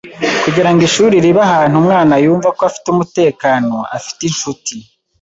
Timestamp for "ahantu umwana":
1.47-2.13